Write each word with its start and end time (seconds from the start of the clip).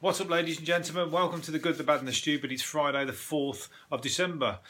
What's 0.00 0.20
up, 0.20 0.30
ladies 0.30 0.58
and 0.58 0.66
gentlemen? 0.66 1.10
Welcome 1.10 1.40
to 1.40 1.50
the 1.50 1.58
Good, 1.58 1.76
the 1.76 1.82
Bad, 1.82 1.98
and 1.98 2.06
the 2.06 2.12
Stupid. 2.12 2.52
It's 2.52 2.62
Friday, 2.62 3.04
the 3.04 3.10
4th 3.10 3.66
of 3.90 4.00
December. 4.00 4.60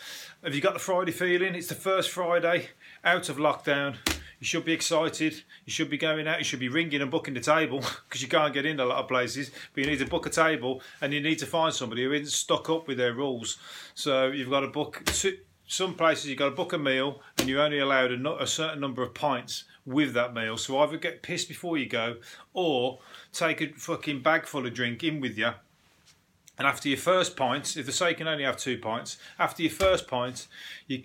Have 0.43 0.55
you 0.55 0.63
got 0.63 0.73
the 0.73 0.79
Friday 0.79 1.13
feeling? 1.13 1.55
It's 1.55 1.67
the 1.67 1.75
first 1.75 2.09
Friday 2.09 2.69
out 3.05 3.29
of 3.29 3.37
lockdown. 3.37 3.97
You 4.07 4.47
should 4.47 4.65
be 4.65 4.73
excited. 4.73 5.43
You 5.67 5.71
should 5.71 5.91
be 5.91 5.99
going 5.99 6.27
out. 6.27 6.39
You 6.39 6.45
should 6.45 6.61
be 6.61 6.71
ringing 6.71 7.03
and 7.03 7.11
booking 7.11 7.35
the 7.35 7.41
table 7.41 7.81
because 8.09 8.23
you 8.23 8.29
can't 8.29 8.55
get 8.55 8.65
in 8.65 8.81
a 8.81 8.87
lot 8.87 9.03
of 9.03 9.09
places. 9.09 9.51
But 9.75 9.85
you 9.85 9.91
need 9.91 9.99
to 9.99 10.07
book 10.07 10.25
a 10.25 10.31
table 10.31 10.81
and 11.03 11.13
you 11.13 11.21
need 11.21 11.41
to 11.41 11.47
find 11.47 11.75
somebody 11.75 12.05
who 12.05 12.13
isn't 12.13 12.33
stuck 12.33 12.71
up 12.71 12.89
with 12.89 12.97
their 12.97 13.13
rules. 13.13 13.59
So 13.93 14.29
you've 14.29 14.49
got 14.49 14.61
to 14.61 14.69
book. 14.69 15.03
Some 15.67 15.93
places 15.93 16.29
you've 16.29 16.39
got 16.39 16.49
to 16.49 16.57
book 16.57 16.73
a 16.73 16.79
meal 16.79 17.21
and 17.37 17.51
you're 17.51 17.61
only 17.61 17.81
allowed 17.81 18.13
a, 18.13 18.43
a 18.43 18.47
certain 18.47 18.81
number 18.81 19.03
of 19.03 19.13
pints 19.13 19.65
with 19.89 20.13
that 20.15 20.35
meal. 20.35 20.57
So 20.57 20.79
either 20.79 20.99
get 20.99 21.23
pissed 21.23 21.49
before 21.49 21.79
you 21.79 21.87
go 21.87 22.17
or 22.53 22.99
take 23.33 23.61
a 23.61 23.73
fucking 23.73 24.23
bag 24.23 24.47
full 24.47 24.67
of 24.67 24.75
drink 24.75 25.03
in 25.03 25.21
with 25.21 25.39
you. 25.39 25.51
And 26.59 26.67
after 26.67 26.89
your 26.89 26.99
first 26.99 27.37
pint, 27.37 27.77
if 27.77 27.87
the 27.87 27.93
say 27.93 28.11
you 28.11 28.17
can 28.17 28.29
only 28.29 28.45
have 28.45 28.57
two 28.57 28.79
pints, 28.79 29.17
after 29.39 29.63
your 29.63 29.73
first 29.73 30.09
pint, 30.09 30.49
you 30.87 31.05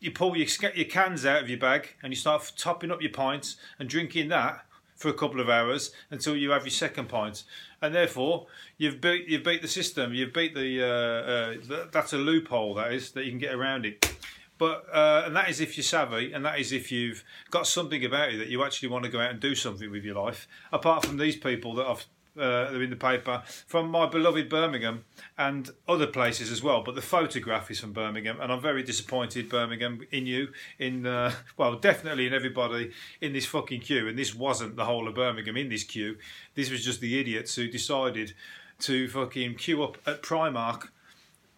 you 0.00 0.10
pull 0.10 0.34
your, 0.34 0.48
your 0.74 0.86
cans 0.86 1.26
out 1.26 1.42
of 1.42 1.48
your 1.50 1.58
bag 1.58 1.94
and 2.02 2.10
you 2.10 2.16
start 2.16 2.52
topping 2.56 2.90
up 2.90 3.02
your 3.02 3.12
pints 3.12 3.56
and 3.78 3.86
drinking 3.86 4.28
that 4.28 4.64
for 4.96 5.08
a 5.08 5.12
couple 5.12 5.40
of 5.40 5.50
hours 5.50 5.92
until 6.10 6.34
you 6.34 6.50
have 6.50 6.64
your 6.64 6.70
second 6.70 7.08
pint, 7.08 7.44
and 7.82 7.94
therefore 7.94 8.46
you've 8.78 9.00
beat 9.00 9.28
you've 9.28 9.44
beat 9.44 9.60
the 9.60 9.68
system. 9.68 10.14
You've 10.14 10.32
beat 10.32 10.54
the, 10.54 10.82
uh, 10.82 11.74
uh, 11.74 11.86
that's 11.92 12.12
a 12.12 12.18
loophole 12.18 12.74
that 12.74 12.92
is 12.92 13.10
that 13.12 13.24
you 13.24 13.30
can 13.30 13.38
get 13.38 13.54
around 13.54 13.84
it. 13.84 14.16
But 14.58 14.86
uh, 14.92 15.24
and 15.26 15.34
that 15.36 15.48
is 15.48 15.60
if 15.60 15.76
you're 15.76 15.84
savvy, 15.84 16.32
and 16.32 16.44
that 16.44 16.58
is 16.58 16.72
if 16.72 16.92
you've 16.92 17.24
got 17.50 17.66
something 17.66 18.04
about 18.04 18.32
you 18.32 18.38
that 18.38 18.48
you 18.48 18.64
actually 18.64 18.88
want 18.88 19.04
to 19.04 19.10
go 19.10 19.20
out 19.20 19.30
and 19.30 19.40
do 19.40 19.54
something 19.54 19.90
with 19.90 20.04
your 20.04 20.14
life. 20.14 20.46
Apart 20.72 21.04
from 21.04 21.16
these 21.16 21.36
people 21.36 21.74
that 21.74 21.86
I've 21.86 22.06
uh, 22.38 22.68
in 22.74 22.90
the 22.90 22.96
paper 22.96 23.42
from 23.46 23.90
my 23.90 24.06
beloved 24.06 24.48
Birmingham 24.48 25.04
and 25.38 25.70
other 25.88 26.06
places 26.06 26.50
as 26.50 26.62
well. 26.62 26.82
But 26.82 26.94
the 26.94 27.02
photograph 27.02 27.70
is 27.70 27.80
from 27.80 27.92
Birmingham, 27.92 28.40
and 28.40 28.52
I'm 28.52 28.60
very 28.60 28.82
disappointed, 28.82 29.48
Birmingham, 29.48 30.06
in 30.10 30.26
you, 30.26 30.48
in 30.78 31.06
uh, 31.06 31.32
well, 31.56 31.76
definitely 31.76 32.26
in 32.26 32.34
everybody 32.34 32.90
in 33.20 33.32
this 33.32 33.46
fucking 33.46 33.80
queue. 33.80 34.08
And 34.08 34.18
this 34.18 34.34
wasn't 34.34 34.76
the 34.76 34.84
whole 34.84 35.08
of 35.08 35.14
Birmingham 35.14 35.56
in 35.56 35.68
this 35.68 35.84
queue. 35.84 36.16
This 36.54 36.70
was 36.70 36.84
just 36.84 37.00
the 37.00 37.18
idiots 37.18 37.54
who 37.54 37.68
decided 37.68 38.34
to 38.80 39.08
fucking 39.08 39.54
queue 39.54 39.82
up 39.82 39.98
at 40.06 40.22
Primark 40.22 40.88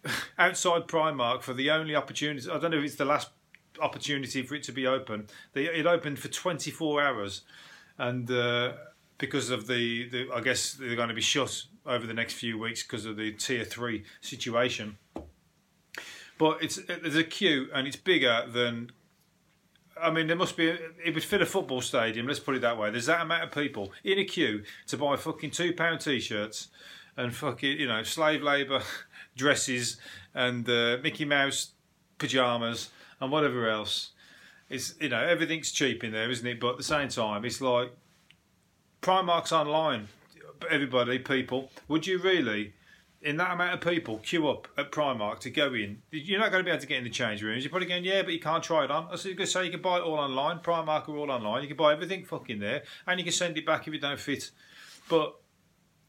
outside 0.37 0.87
Primark 0.87 1.41
for 1.41 1.53
the 1.53 1.71
only 1.71 1.95
opportunity. 1.95 2.49
I 2.49 2.59
don't 2.59 2.71
know 2.71 2.77
if 2.77 2.83
it's 2.83 2.95
the 2.95 3.05
last 3.05 3.29
opportunity 3.81 4.41
for 4.43 4.55
it 4.55 4.63
to 4.63 4.71
be 4.71 4.87
open. 4.87 5.27
They, 5.53 5.65
it 5.65 5.85
opened 5.85 6.19
for 6.19 6.27
24 6.27 7.01
hours, 7.01 7.41
and 7.97 8.29
uh, 8.29 8.73
because 9.17 9.49
of 9.49 9.67
the, 9.67 10.09
the, 10.09 10.27
I 10.33 10.41
guess 10.41 10.73
they're 10.73 10.95
going 10.95 11.09
to 11.09 11.15
be 11.15 11.21
shut 11.21 11.63
over 11.85 12.05
the 12.05 12.13
next 12.13 12.33
few 12.33 12.57
weeks 12.57 12.83
because 12.83 13.05
of 13.05 13.15
the 13.15 13.31
tier 13.31 13.63
three 13.63 14.03
situation. 14.21 14.97
But 16.37 16.61
it's 16.61 16.79
there's 16.85 17.15
a 17.15 17.23
queue, 17.23 17.67
and 17.73 17.87
it's 17.87 17.97
bigger 17.97 18.45
than. 18.47 18.91
I 19.99 20.11
mean, 20.11 20.27
there 20.27 20.35
must 20.35 20.55
be. 20.55 20.67
It 20.67 21.15
would 21.15 21.23
fit 21.23 21.41
a 21.41 21.45
football 21.45 21.81
stadium. 21.81 22.27
Let's 22.27 22.39
put 22.39 22.55
it 22.55 22.61
that 22.61 22.77
way. 22.77 22.91
There's 22.91 23.07
that 23.07 23.21
amount 23.21 23.43
of 23.43 23.51
people 23.51 23.91
in 24.03 24.19
a 24.19 24.23
queue 24.23 24.63
to 24.87 24.97
buy 24.97 25.15
fucking 25.15 25.49
two 25.49 25.73
pound 25.73 26.01
t-shirts 26.01 26.67
and 27.17 27.35
fucking 27.35 27.79
you 27.79 27.87
know 27.87 28.03
slave 28.03 28.43
labour 28.43 28.81
dresses 29.37 29.97
and 30.33 30.67
uh, 30.69 30.97
Mickey 31.01 31.25
Mouse 31.25 31.71
pajamas 32.17 32.89
and 33.19 33.31
whatever 33.31 33.69
else. 33.69 34.11
It's 34.69 34.95
you 34.99 35.09
know 35.09 35.23
everything's 35.23 35.71
cheap 35.71 36.03
in 36.03 36.11
there, 36.11 36.29
isn't 36.29 36.45
it? 36.45 36.59
But 36.59 36.71
at 36.71 36.77
the 36.77 36.83
same 36.83 37.07
time, 37.07 37.45
it's 37.45 37.61
like 37.61 37.91
Primark's 39.01 39.51
online. 39.51 40.07
Everybody, 40.69 41.19
people, 41.19 41.69
would 41.87 42.07
you 42.07 42.17
really, 42.17 42.73
in 43.21 43.37
that 43.37 43.51
amount 43.51 43.75
of 43.75 43.81
people, 43.89 44.17
queue 44.17 44.49
up 44.49 44.67
at 44.75 44.91
Primark 44.91 45.39
to 45.41 45.51
go 45.51 45.73
in? 45.73 46.01
You're 46.11 46.39
not 46.39 46.51
going 46.51 46.61
to 46.61 46.65
be 46.65 46.71
able 46.71 46.81
to 46.81 46.87
get 46.87 46.97
in 46.97 47.03
the 47.03 47.11
change 47.11 47.43
rooms. 47.43 47.63
You're 47.63 47.69
probably 47.69 47.87
going, 47.87 48.03
yeah, 48.03 48.23
but 48.23 48.33
you 48.33 48.39
can't 48.39 48.63
try 48.63 48.83
it 48.83 48.91
on. 48.91 49.07
Was 49.09 49.23
going 49.23 49.37
to 49.37 49.45
say 49.45 49.65
you 49.65 49.71
can 49.71 49.83
buy 49.83 49.97
it 49.97 50.01
all 50.01 50.15
online. 50.15 50.59
Primark 50.59 51.07
are 51.07 51.15
all 51.15 51.29
online. 51.29 51.61
You 51.61 51.67
can 51.67 51.77
buy 51.77 51.93
everything 51.93 52.25
fucking 52.25 52.59
there, 52.59 52.83
and 53.05 53.19
you 53.19 53.23
can 53.23 53.33
send 53.33 53.57
it 53.57 53.65
back 53.67 53.87
if 53.87 53.93
it 53.93 54.01
don't 54.01 54.19
fit. 54.19 54.49
But 55.07 55.35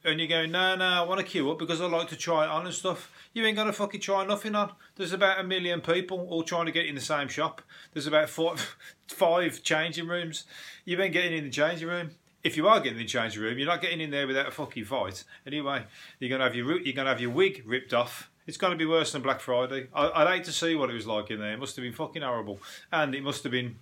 and 0.05 0.19
you're 0.19 0.29
going, 0.29 0.53
no, 0.53 0.77
no, 0.77 0.85
I 0.85 1.03
want 1.03 1.21
to 1.21 1.27
queue 1.27 1.51
up 1.51 1.59
because 1.59 1.81
I 1.81 1.87
like 1.87 2.09
to 2.09 2.17
try 2.17 2.45
it 2.45 2.51
on 2.51 2.67
and 2.67 2.75
stuff. 2.75 3.13
You 3.33 3.45
ain't 3.45 3.57
gonna 3.57 3.73
fucking 3.73 4.01
try 4.01 4.25
nothing 4.25 4.55
on. 4.55 4.73
There's 4.97 5.13
about 5.13 5.41
a 5.41 5.43
million 5.43 5.81
people 5.81 6.27
all 6.31 6.43
trying 6.43 6.67
to 6.67 6.73
get 6.73 6.87
in 6.87 6.95
the 6.95 7.01
same 7.01 7.29
shop. 7.29 7.63
There's 7.93 8.07
about 8.07 8.31
four, 8.31 8.57
five 9.09 9.63
changing 9.63 10.09
rooms. 10.09 10.45
You 10.85 11.01
ain't 11.01 11.13
getting 11.13 11.37
in 11.37 11.45
the 11.45 11.51
changing 11.51 11.89
room. 11.89 12.11
If 12.45 12.57
you 12.57 12.69
are 12.69 12.81
getting 12.81 12.99
in 12.99 13.05
the 13.05 13.09
changing 13.09 13.43
room, 13.43 13.59
you're 13.59 13.67
not 13.67 13.83
getting 13.83 14.01
in 14.01 14.11
there 14.11 14.27
without 14.27 14.49
a 14.49 14.51
fucking 14.53 14.85
fight. 14.85 15.25
Anyway, 15.47 15.85
you're 16.19 16.31
gonna 16.31 16.45
have 16.45 16.55
your 16.55 16.81
you're 16.81 16.95
gonna 16.95 17.11
have 17.11 17.21
your 17.21 17.31
wig 17.31 17.63
ripped 17.67 17.93
off. 17.93 18.31
It's 18.47 18.57
going 18.57 18.71
to 18.71 18.79
be 18.79 18.87
worse 18.87 19.13
than 19.13 19.21
Black 19.21 19.41
Friday. 19.41 19.89
I, 19.93 20.25
would 20.25 20.33
hate 20.33 20.45
to 20.45 20.53
see 20.53 20.75
what 20.75 20.89
it 20.89 20.95
was 20.95 21.07
like 21.07 21.31
in 21.31 21.39
there. 21.39 21.53
It 21.53 21.59
must 21.59 21.77
have 21.77 21.83
been 21.83 21.93
fucking 21.93 22.23
horrible, 22.23 22.59
and 22.91 23.15
it 23.15 23.23
must 23.23 23.43
have 23.43 23.53
been 23.53 23.77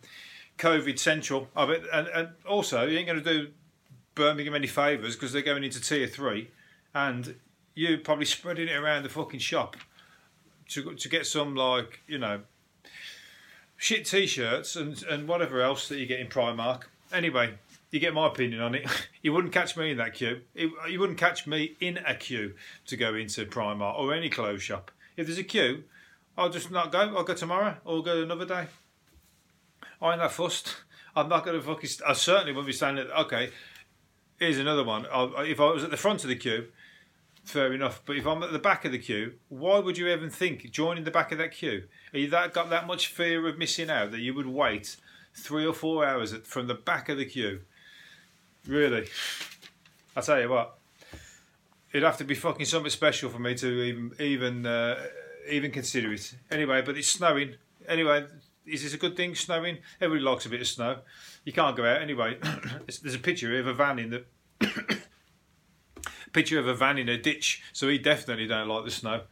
COVID 0.58 0.98
central. 0.98 1.46
I 1.54 1.66
bet, 1.66 1.82
and, 1.92 2.08
and 2.08 2.28
also 2.44 2.84
you 2.84 2.98
ain't 2.98 3.06
going 3.06 3.22
to 3.22 3.32
do 3.32 3.52
Birmingham 4.16 4.56
any 4.56 4.66
favours 4.66 5.14
because 5.14 5.32
they're 5.32 5.42
going 5.42 5.62
into 5.62 5.80
tier 5.80 6.08
three, 6.08 6.50
and 6.92 7.36
you 7.76 7.98
probably 7.98 8.24
spreading 8.24 8.66
it 8.66 8.76
around 8.76 9.04
the 9.04 9.08
fucking 9.08 9.38
shop 9.38 9.76
to 10.70 10.94
to 10.94 11.08
get 11.08 11.26
some 11.26 11.54
like 11.54 12.00
you 12.08 12.18
know 12.18 12.40
shit 13.76 14.04
t-shirts 14.04 14.74
and 14.74 15.04
and 15.04 15.28
whatever 15.28 15.60
else 15.60 15.88
that 15.88 15.98
you 15.98 16.06
get 16.06 16.18
in 16.18 16.26
Primark. 16.26 16.84
Anyway, 17.12 17.54
you 17.92 18.00
get 18.00 18.14
my 18.14 18.26
opinion 18.26 18.60
on 18.60 18.74
it. 18.74 18.88
you 19.22 19.32
wouldn't 19.32 19.52
catch 19.52 19.76
me 19.76 19.92
in 19.92 19.98
that 19.98 20.14
queue. 20.14 20.40
you 20.54 20.98
wouldn't 20.98 21.18
catch 21.18 21.46
me 21.46 21.76
in 21.80 21.98
a 21.98 22.16
queue 22.16 22.54
to 22.86 22.96
go 22.96 23.14
into 23.14 23.44
Primark 23.46 23.96
or 23.98 24.12
any 24.12 24.28
clothes 24.28 24.62
shop. 24.62 24.90
If 25.16 25.26
there's 25.26 25.38
a 25.38 25.44
queue, 25.44 25.84
I'll 26.36 26.50
just 26.50 26.70
not 26.70 26.90
go. 26.90 26.98
I'll 26.98 27.22
go 27.22 27.34
tomorrow 27.34 27.76
or 27.84 28.02
go 28.02 28.22
another 28.22 28.46
day. 28.46 28.66
I 30.00 30.12
ain't 30.12 30.20
that 30.20 30.32
fussed. 30.32 30.76
I'm 31.14 31.28
not 31.28 31.44
going 31.44 31.58
to 31.58 31.66
fucking. 31.66 31.90
I 32.06 32.12
certainly 32.12 32.52
won't 32.52 32.66
be 32.66 32.72
standing. 32.72 33.06
Okay, 33.06 33.50
here's 34.38 34.58
another 34.58 34.84
one. 34.84 35.06
I'll, 35.12 35.34
if 35.38 35.60
I 35.60 35.70
was 35.70 35.84
at 35.84 35.90
the 35.90 35.96
front 35.96 36.22
of 36.22 36.28
the 36.28 36.36
queue, 36.36 36.66
fair 37.44 37.72
enough. 37.72 38.02
But 38.04 38.16
if 38.16 38.26
I'm 38.26 38.42
at 38.42 38.52
the 38.52 38.58
back 38.58 38.84
of 38.84 38.92
the 38.92 38.98
queue, 38.98 39.34
why 39.48 39.78
would 39.78 39.98
you 39.98 40.08
even 40.08 40.30
think 40.30 40.70
joining 40.70 41.04
the 41.04 41.10
back 41.10 41.32
of 41.32 41.38
that 41.38 41.52
queue? 41.52 41.84
Are 42.12 42.18
you 42.18 42.28
that 42.30 42.52
got 42.52 42.70
that 42.70 42.86
much 42.86 43.08
fear 43.08 43.46
of 43.46 43.58
missing 43.58 43.90
out 43.90 44.10
that 44.10 44.20
you 44.20 44.34
would 44.34 44.46
wait 44.46 44.96
three 45.34 45.66
or 45.66 45.72
four 45.72 46.04
hours 46.04 46.34
from 46.44 46.66
the 46.66 46.74
back 46.74 47.08
of 47.08 47.18
the 47.18 47.24
queue? 47.24 47.60
Really? 48.66 49.08
I 50.16 50.20
tell 50.22 50.40
you 50.40 50.48
what, 50.48 50.78
it'd 51.92 52.02
have 52.02 52.16
to 52.18 52.24
be 52.24 52.34
fucking 52.34 52.66
something 52.66 52.90
special 52.90 53.30
for 53.30 53.38
me 53.38 53.54
to 53.54 53.82
even 53.82 54.12
even 54.18 54.66
uh, 54.66 55.06
even 55.48 55.70
consider 55.70 56.12
it. 56.12 56.34
Anyway, 56.50 56.82
but 56.82 56.96
it's 56.96 57.08
snowing. 57.08 57.54
Anyway, 57.86 58.26
is 58.66 58.82
this 58.82 58.94
a 58.94 58.98
good 58.98 59.16
thing? 59.16 59.34
Snowing? 59.34 59.78
Everybody 60.00 60.24
likes 60.24 60.46
a 60.46 60.48
bit 60.48 60.60
of 60.60 60.66
snow. 60.66 60.98
You 61.44 61.52
can't 61.52 61.76
go 61.76 61.84
out 61.84 62.02
anyway. 62.02 62.38
There's 63.02 63.14
a 63.14 63.18
picture 63.18 63.58
of 63.58 63.66
a 63.66 63.74
van 63.74 63.98
in 63.98 64.10
the 64.10 64.24
picture 66.32 66.58
of 66.58 66.66
a 66.66 66.74
van 66.74 66.98
in 66.98 67.08
a 67.08 67.18
ditch, 67.18 67.62
so 67.72 67.88
he 67.88 67.98
definitely 67.98 68.46
don't 68.46 68.68
like 68.68 68.84
the 68.84 68.90
snow. 68.90 69.22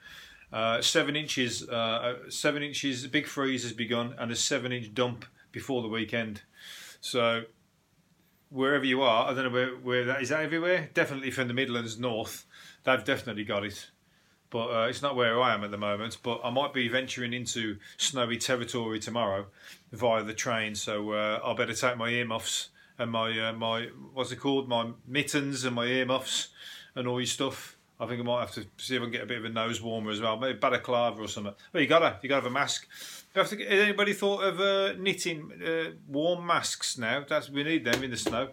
Uh, 0.53 0.81
seven 0.81 1.17
inches, 1.17 1.69
uh, 1.69 1.72
uh, 1.72 2.15
seven 2.28 2.62
inches, 2.62 3.06
big 3.09 3.27
freeze 3.27 3.65
has 3.65 3.72
begun, 3.72 4.15
and 4.19 4.31
a 4.31 4.37
seven-inch 4.37 4.95
dump 4.95 5.25
before 5.51 5.83
the 5.83 5.89
weekend. 5.89 6.43
So 7.01 7.43
wherever 8.51 8.84
you 8.84 9.03
are, 9.03 9.28
I 9.28 9.34
don't 9.34 9.45
know 9.45 9.51
where, 9.51 9.71
where 9.71 10.05
that 10.05 10.22
is. 10.22 10.28
That 10.28 10.43
everywhere? 10.43 10.91
Definitely 10.95 11.33
from 11.33 11.49
the 11.49 11.55
Midlands 11.55 11.99
north, 11.99 12.47
they've 12.84 13.05
definitely 13.05 13.45
got 13.45 13.65
it. 13.65 13.91
But 14.54 14.69
uh, 14.69 14.87
it's 14.87 15.03
not 15.03 15.16
where 15.16 15.42
I 15.42 15.53
am 15.53 15.65
at 15.65 15.72
the 15.72 15.76
moment. 15.78 16.19
But 16.22 16.41
I 16.44 16.50
might 16.50 16.72
be 16.72 16.87
venturing 16.87 17.32
into 17.32 17.78
snowy 17.97 18.37
territory 18.37 19.00
tomorrow 19.00 19.47
via 19.91 20.22
the 20.22 20.32
train, 20.32 20.76
so 20.76 21.10
uh, 21.10 21.41
I 21.44 21.54
better 21.54 21.75
take 21.75 21.97
my 21.97 22.09
earmuffs 22.09 22.69
and 22.97 23.10
my 23.10 23.48
uh, 23.48 23.53
my 23.53 23.88
what's 24.12 24.31
it 24.31 24.37
called, 24.37 24.69
my 24.69 24.92
mittens 25.09 25.65
and 25.65 25.75
my 25.75 25.87
earmuffs 25.87 26.50
and 26.94 27.09
all 27.09 27.19
your 27.19 27.26
stuff. 27.26 27.76
I 27.98 28.06
think 28.06 28.20
I 28.20 28.22
might 28.22 28.41
have 28.42 28.53
to 28.53 28.65
see 28.77 28.95
if 28.95 29.03
I 29.03 29.06
can 29.06 29.10
get 29.10 29.22
a 29.24 29.27
bit 29.27 29.39
of 29.39 29.45
a 29.45 29.48
nose 29.48 29.83
warmer 29.83 30.12
as 30.12 30.21
well, 30.21 30.36
maybe 30.36 30.56
balaclava 30.56 31.21
or 31.21 31.27
something. 31.27 31.54
Well, 31.72 31.83
you 31.83 31.89
gotta, 31.89 32.21
you 32.22 32.28
gotta 32.28 32.42
have 32.42 32.51
a 32.51 32.54
mask. 32.54 32.86
have 33.34 33.48
to, 33.48 33.56
has 33.56 33.80
anybody 33.80 34.12
thought 34.12 34.45
of 34.45 34.60
uh, 34.60 34.92
knitting 34.92 35.51
uh, 35.66 35.97
warm 36.06 36.47
masks 36.47 36.97
now? 36.97 37.24
That's 37.28 37.51
we 37.51 37.65
need 37.65 37.84
them 37.84 38.04
in 38.04 38.12
the 38.12 38.16
snow. 38.16 38.51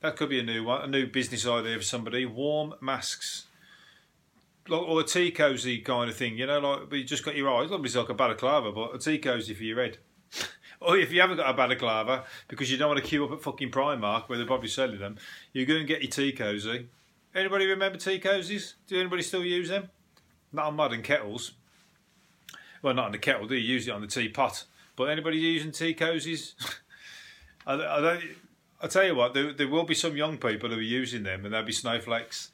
That 0.00 0.16
could 0.16 0.28
be 0.28 0.40
a 0.40 0.42
new 0.42 0.64
one, 0.64 0.82
a 0.82 0.86
new 0.86 1.06
business 1.06 1.46
idea 1.46 1.78
for 1.78 1.84
somebody. 1.84 2.26
Warm 2.26 2.74
masks, 2.82 3.46
like, 4.68 4.82
or 4.82 5.00
a 5.00 5.04
tea 5.04 5.30
cozy 5.30 5.78
kind 5.78 6.10
of 6.10 6.16
thing. 6.16 6.36
You 6.36 6.46
know, 6.46 6.58
like 6.58 6.88
but 6.90 6.98
you 6.98 7.04
just 7.04 7.24
got 7.24 7.36
your 7.36 7.52
eyes. 7.52 7.70
Obviously, 7.70 8.00
like 8.00 8.10
a 8.10 8.14
balaclava, 8.14 8.72
but 8.72 8.94
a 8.94 8.98
tea 8.98 9.18
cozy 9.18 9.54
for 9.54 9.64
your 9.64 9.80
head. 9.80 9.98
or 10.80 10.96
if 10.96 11.12
you 11.12 11.20
haven't 11.20 11.36
got 11.36 11.50
a 11.50 11.54
balaclava 11.54 12.24
because 12.48 12.70
you 12.70 12.78
don't 12.78 12.88
want 12.88 13.02
to 13.02 13.06
queue 13.06 13.24
up 13.24 13.32
at 13.32 13.42
fucking 13.42 13.70
Primark 13.70 14.28
where 14.28 14.38
they're 14.38 14.46
probably 14.46 14.68
selling 14.68 14.98
them, 14.98 15.16
you 15.52 15.66
go 15.66 15.74
and 15.74 15.86
get 15.86 16.02
your 16.02 16.10
tea 16.10 16.32
cozy 16.32 16.88
Anybody 17.34 17.66
remember 17.66 17.98
tea 17.98 18.20
cozies? 18.20 18.74
Do 18.86 19.00
anybody 19.00 19.22
still 19.22 19.44
use 19.44 19.70
them? 19.70 19.88
Not 20.52 20.66
on 20.66 20.76
modern 20.76 21.02
kettles. 21.02 21.52
Well, 22.82 22.94
not 22.94 23.06
on 23.06 23.12
the 23.12 23.18
kettle. 23.18 23.46
Do 23.46 23.54
you 23.54 23.74
use 23.74 23.88
it 23.88 23.92
on 23.92 24.02
the 24.02 24.06
teapot? 24.06 24.64
But 24.96 25.04
anybody 25.04 25.38
using 25.38 25.72
tea 25.72 25.94
cozies? 25.94 26.52
I, 27.66 27.74
I 27.74 28.00
don't. 28.00 28.22
I 28.82 28.88
tell 28.88 29.04
you 29.04 29.14
what, 29.14 29.32
there, 29.32 29.52
there 29.52 29.68
will 29.68 29.84
be 29.84 29.94
some 29.94 30.16
young 30.16 30.38
people 30.38 30.68
who 30.68 30.76
are 30.76 30.82
using 30.82 31.22
them, 31.22 31.44
and 31.44 31.54
they'll 31.54 31.62
be 31.62 31.72
snowflakes. 31.72 32.50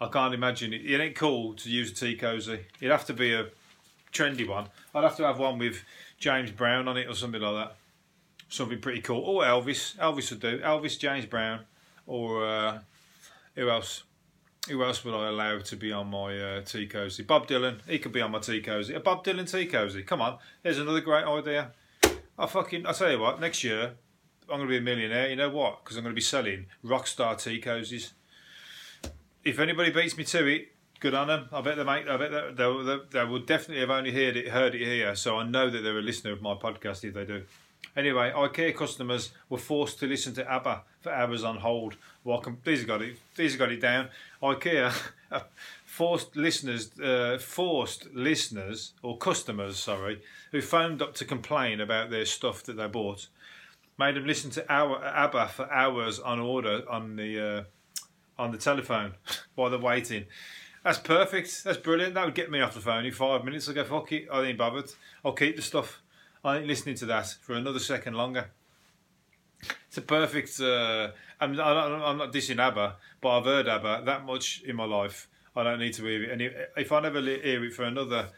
I 0.00 0.08
can't 0.08 0.34
imagine 0.34 0.72
it. 0.72 0.82
It 0.86 1.00
ain't 1.00 1.16
cool 1.16 1.54
to 1.54 1.70
use 1.70 1.90
a 1.90 1.94
tea 1.94 2.16
cozy. 2.16 2.66
It'd 2.80 2.92
have 2.92 3.06
to 3.06 3.14
be 3.14 3.34
a 3.34 3.48
trendy 4.12 4.46
one. 4.46 4.68
I'd 4.94 5.04
have 5.04 5.16
to 5.16 5.24
have 5.24 5.38
one 5.38 5.58
with 5.58 5.82
James 6.18 6.50
Brown 6.50 6.86
on 6.86 6.96
it 6.96 7.08
or 7.08 7.14
something 7.14 7.40
like 7.40 7.54
that. 7.54 7.76
Something 8.48 8.80
pretty 8.80 9.00
cool. 9.00 9.22
Or 9.22 9.42
Elvis. 9.42 9.96
Elvis 9.96 10.30
would 10.30 10.40
do. 10.40 10.60
Elvis, 10.60 10.98
James 10.98 11.26
Brown, 11.26 11.60
or 12.06 12.46
uh, 12.46 12.78
who 13.54 13.68
else? 13.68 14.04
Who 14.68 14.82
else 14.84 15.04
would 15.04 15.14
I 15.14 15.28
allow 15.28 15.58
to 15.58 15.76
be 15.76 15.92
on 15.92 16.08
my 16.08 16.38
uh, 16.38 16.60
tea 16.62 16.86
cozy? 16.86 17.22
Bob 17.22 17.46
Dylan. 17.46 17.78
He 17.86 17.98
could 17.98 18.12
be 18.12 18.20
on 18.20 18.30
my 18.30 18.38
tea 18.38 18.60
cozy. 18.60 18.94
A 18.94 19.00
Bob 19.00 19.24
Dylan 19.24 19.50
tea 19.50 19.66
cozy. 19.66 20.02
Come 20.02 20.20
on. 20.20 20.38
There's 20.62 20.78
another 20.78 21.00
great 21.00 21.24
idea. 21.24 21.72
I 22.38 22.46
fucking. 22.46 22.86
I 22.86 22.92
tell 22.92 23.10
you 23.10 23.18
what. 23.18 23.40
Next 23.40 23.64
year, 23.64 23.94
I'm 24.50 24.60
to 24.60 24.66
be 24.66 24.78
a 24.78 24.80
millionaire. 24.80 25.28
You 25.28 25.36
know 25.36 25.50
what? 25.50 25.84
Because 25.84 25.96
I'm 25.96 26.04
to 26.04 26.12
be 26.12 26.20
selling 26.20 26.66
Rockstar 26.84 27.42
tea 27.42 27.60
cozies. 27.60 28.12
If 29.48 29.58
anybody 29.58 29.90
beats 29.90 30.14
me 30.14 30.24
to 30.24 30.46
it, 30.46 30.72
good 31.00 31.14
on 31.14 31.28
them. 31.28 31.48
I 31.50 31.62
bet 31.62 31.78
they 31.78 31.84
make. 31.84 32.06
I 32.06 32.18
bet 32.18 32.30
they, 32.30 32.50
they, 32.54 32.82
they, 32.84 32.98
they 33.10 33.24
will 33.24 33.38
definitely 33.38 33.80
have 33.80 33.88
only 33.88 34.12
heard 34.12 34.36
it, 34.36 34.48
heard 34.48 34.74
it 34.74 34.84
here. 34.84 35.14
So 35.14 35.38
I 35.38 35.44
know 35.44 35.70
that 35.70 35.80
they're 35.80 35.98
a 35.98 36.02
listener 36.02 36.32
of 36.32 36.42
my 36.42 36.52
podcast 36.52 37.02
if 37.02 37.14
they 37.14 37.24
do. 37.24 37.44
Anyway, 37.96 38.30
IKEA 38.36 38.76
customers 38.76 39.30
were 39.48 39.56
forced 39.56 40.00
to 40.00 40.06
listen 40.06 40.34
to 40.34 40.46
ABBA 40.46 40.82
for 41.00 41.12
hours 41.12 41.44
on 41.44 41.56
hold. 41.56 41.96
Welcome. 42.24 42.58
These 42.62 42.80
have 42.80 42.88
got 42.88 43.00
it. 43.00 43.16
These 43.36 43.56
got 43.56 43.72
it 43.72 43.80
down. 43.80 44.10
IKEA 44.42 44.92
forced 45.86 46.36
listeners, 46.36 47.00
uh, 47.00 47.38
forced 47.40 48.12
listeners 48.12 48.92
or 49.02 49.16
customers, 49.16 49.78
sorry, 49.78 50.20
who 50.52 50.60
phoned 50.60 51.00
up 51.00 51.14
to 51.14 51.24
complain 51.24 51.80
about 51.80 52.10
their 52.10 52.26
stuff 52.26 52.62
that 52.64 52.76
they 52.76 52.86
bought, 52.86 53.28
made 53.98 54.14
them 54.14 54.26
listen 54.26 54.50
to 54.50 54.70
our 54.70 55.02
ABBA 55.02 55.48
for 55.48 55.72
hours 55.72 56.20
on 56.20 56.38
order 56.38 56.82
on 56.90 57.16
the 57.16 57.40
uh, 57.40 57.64
on 58.38 58.52
the 58.52 58.58
telephone 58.58 59.14
while 59.54 59.70
they're 59.70 59.78
waiting. 59.78 60.26
That's 60.84 60.98
perfect. 60.98 61.64
That's 61.64 61.78
brilliant. 61.78 62.14
That 62.14 62.24
would 62.24 62.34
get 62.34 62.50
me 62.50 62.60
off 62.60 62.74
the 62.74 62.80
phone 62.80 63.04
in 63.04 63.12
five 63.12 63.44
minutes. 63.44 63.68
I 63.68 63.72
go, 63.72 63.84
fuck 63.84 64.12
it. 64.12 64.28
I 64.32 64.42
ain't 64.44 64.58
bothered. 64.58 64.90
I'll 65.24 65.32
keep 65.32 65.56
the 65.56 65.62
stuff. 65.62 66.02
I 66.44 66.58
ain't 66.58 66.66
listening 66.66 66.94
to 66.96 67.06
that 67.06 67.26
for 67.42 67.54
another 67.54 67.80
second 67.80 68.14
longer. 68.14 68.50
It's 69.88 69.98
a 69.98 70.02
perfect. 70.02 70.60
Uh, 70.60 71.10
I'm, 71.40 71.58
I'm 71.58 72.18
not 72.18 72.32
dissing 72.32 72.58
ABBA, 72.58 72.96
but 73.20 73.38
I've 73.38 73.44
heard 73.44 73.68
ABBA 73.68 74.02
that 74.06 74.24
much 74.24 74.62
in 74.62 74.76
my 74.76 74.84
life. 74.84 75.28
I 75.56 75.64
don't 75.64 75.80
need 75.80 75.94
to 75.94 76.04
hear 76.04 76.22
it. 76.24 76.30
And 76.30 76.68
if 76.76 76.92
I 76.92 77.00
never 77.00 77.20
hear 77.20 77.64
it 77.64 77.74
for 77.74 77.82
another 77.82 78.28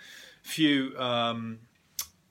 few 0.43 0.99
um, 0.99 1.61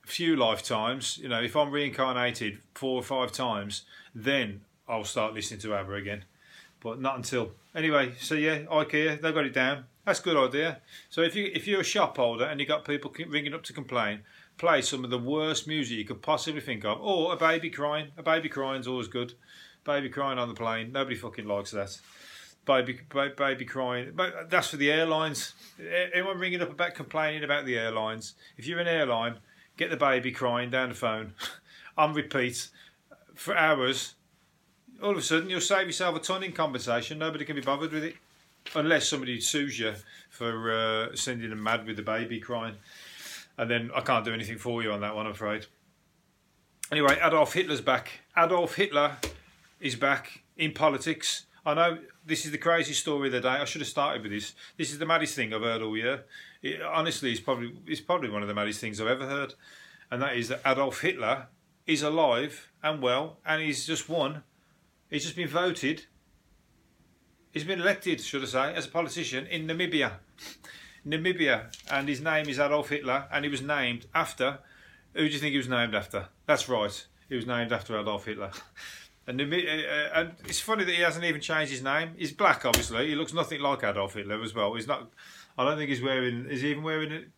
few 0.05 0.35
lifetimes, 0.35 1.19
you 1.19 1.29
know, 1.29 1.41
if 1.41 1.55
I'm 1.55 1.71
reincarnated 1.71 2.59
four 2.73 2.95
or 2.95 3.03
five 3.03 3.31
times, 3.31 3.83
then 4.15 4.61
I'll 4.87 5.03
start 5.03 5.35
listening 5.35 5.59
to 5.61 5.75
ABBA 5.75 5.93
again. 5.93 6.25
But 6.81 7.01
not 7.01 7.17
until. 7.17 7.51
Anyway, 7.75 8.13
so 8.19 8.35
yeah, 8.35 8.59
IKEA, 8.59 9.21
they've 9.21 9.33
got 9.33 9.45
it 9.45 9.53
down. 9.53 9.85
That's 10.05 10.19
a 10.19 10.23
good 10.23 10.37
idea. 10.37 10.79
So 11.09 11.21
if 11.21 11.35
you 11.35 11.51
if 11.53 11.67
you're 11.67 11.81
a 11.81 11.83
shop 11.83 12.17
holder 12.17 12.45
and 12.45 12.59
you 12.59 12.65
got 12.65 12.85
people 12.85 13.13
ringing 13.27 13.53
up 13.53 13.63
to 13.63 13.73
complain, 13.73 14.21
play 14.57 14.81
some 14.81 15.03
of 15.03 15.09
the 15.09 15.17
worst 15.17 15.67
music 15.67 15.97
you 15.97 16.05
could 16.05 16.21
possibly 16.21 16.61
think 16.61 16.85
of, 16.85 16.99
or 17.01 17.33
a 17.33 17.37
baby 17.37 17.69
crying. 17.69 18.11
A 18.17 18.23
baby 18.23 18.49
crying's 18.49 18.87
always 18.87 19.07
good. 19.07 19.33
Baby 19.83 20.09
crying 20.09 20.39
on 20.39 20.49
the 20.49 20.53
plane. 20.53 20.91
Nobody 20.91 21.15
fucking 21.15 21.47
likes 21.47 21.71
that. 21.71 21.99
Baby, 22.65 22.99
baby 23.37 23.65
crying. 23.65 24.11
But 24.13 24.49
that's 24.49 24.69
for 24.69 24.77
the 24.77 24.91
airlines. 24.91 25.53
Anyone 26.13 26.37
ringing 26.37 26.61
up 26.61 26.71
about 26.71 26.93
complaining 26.93 27.43
about 27.43 27.65
the 27.65 27.77
airlines? 27.77 28.33
If 28.57 28.67
you're 28.67 28.79
an 28.79 28.87
airline, 28.87 29.39
get 29.77 29.89
the 29.89 29.97
baby 29.97 30.31
crying 30.31 30.69
down 30.69 30.89
the 30.89 30.95
phone 30.95 31.33
on 31.97 32.13
repeat 32.13 32.69
for 33.33 33.55
hours. 33.55 34.15
All 35.01 35.11
of 35.11 35.17
a 35.17 35.21
sudden, 35.21 35.49
you'll 35.49 35.61
save 35.61 35.87
yourself 35.87 36.15
a 36.15 36.19
ton 36.19 36.43
in 36.43 36.51
compensation. 36.51 37.19
Nobody 37.19 37.45
can 37.45 37.55
be 37.55 37.61
bothered 37.61 37.91
with 37.91 38.03
it, 38.03 38.15
unless 38.75 39.07
somebody 39.07 39.39
sues 39.39 39.79
you 39.79 39.93
for 40.29 40.73
uh, 40.73 41.15
sending 41.15 41.49
them 41.49 41.63
mad 41.63 41.85
with 41.85 41.95
the 41.95 42.01
baby 42.03 42.39
crying 42.39 42.75
and 43.59 43.69
then 43.69 43.91
I 43.93 43.99
can't 43.99 44.23
do 44.23 44.33
anything 44.33 44.57
for 44.57 44.81
you 44.81 44.93
on 44.93 45.01
that 45.01 45.13
one, 45.13 45.25
I'm 45.25 45.33
afraid. 45.33 45.65
Anyway, 46.93 47.19
Adolf 47.21 47.53
Hitler's 47.53 47.81
back. 47.81 48.21
Adolf 48.35 48.75
Hitler 48.75 49.17
is 49.81 49.97
back 49.97 50.43
in 50.55 50.71
politics. 50.71 51.45
I 51.65 51.73
know 51.73 51.97
this 52.25 52.45
is 52.45 52.51
the 52.51 52.57
crazy 52.57 52.93
story 52.93 53.27
of 53.27 53.33
the 53.33 53.41
day. 53.41 53.49
I 53.49 53.65
should 53.65 53.81
have 53.81 53.89
started 53.89 54.23
with 54.23 54.31
this. 54.31 54.53
This 54.77 54.93
is 54.93 54.97
the 54.97 55.05
maddest 55.05 55.35
thing 55.35 55.53
I've 55.53 55.61
heard 55.61 55.81
all 55.81 55.97
year. 55.97 56.23
It, 56.61 56.81
honestly, 56.81 57.31
it's 57.31 57.41
probably 57.41 57.73
it's 57.85 57.99
probably 57.99 58.29
one 58.29 58.41
of 58.41 58.47
the 58.47 58.53
maddest 58.53 58.79
things 58.79 59.01
I've 59.01 59.07
ever 59.07 59.27
heard, 59.27 59.55
and 60.09 60.21
that 60.21 60.37
is 60.37 60.47
that 60.47 60.61
Adolf 60.65 61.01
Hitler 61.01 61.47
is 61.85 62.01
alive 62.01 62.71
and 62.81 63.01
well, 63.01 63.39
and 63.45 63.61
he's 63.61 63.85
just 63.85 64.07
won. 64.07 64.43
He's 65.09 65.23
just 65.23 65.35
been 65.35 65.47
voted. 65.47 66.05
He's 67.51 67.63
been 67.63 67.81
elected, 67.81 68.21
should 68.21 68.43
I 68.43 68.45
say, 68.45 68.73
as 68.75 68.85
a 68.85 68.89
politician 68.89 69.47
in 69.47 69.67
Namibia. 69.67 70.13
Namibia, 71.05 71.73
and 71.91 72.07
his 72.07 72.21
name 72.21 72.47
is 72.47 72.59
Adolf 72.59 72.89
Hitler, 72.89 73.27
and 73.31 73.43
he 73.43 73.49
was 73.49 73.61
named 73.61 74.05
after. 74.13 74.59
Who 75.13 75.27
do 75.27 75.33
you 75.33 75.39
think 75.39 75.51
he 75.51 75.57
was 75.57 75.67
named 75.67 75.95
after? 75.95 76.27
That's 76.45 76.69
right, 76.69 77.07
he 77.27 77.35
was 77.35 77.47
named 77.47 77.71
after 77.71 77.99
Adolf 77.99 78.25
Hitler. 78.25 78.51
And, 79.25 79.39
uh, 79.41 79.43
uh, 79.45 80.09
and 80.15 80.31
it's 80.45 80.59
funny 80.59 80.83
that 80.85 80.95
he 80.95 81.01
hasn't 81.01 81.23
even 81.23 81.39
changed 81.39 81.71
his 81.71 81.83
name. 81.83 82.11
He's 82.17 82.31
black, 82.31 82.65
obviously. 82.65 83.09
He 83.09 83.15
looks 83.15 83.31
nothing 83.31 83.61
like 83.61 83.83
Adolf 83.83 84.15
Hitler 84.15 84.41
as 84.41 84.55
well. 84.55 84.73
He's 84.73 84.87
not. 84.87 85.11
I 85.55 85.65
don't 85.65 85.77
think 85.77 85.89
he's 85.89 86.01
wearing. 86.01 86.47
Is 86.49 86.61
he 86.61 86.71
even 86.71 86.81
wearing 86.81 87.11
it? 87.11 87.29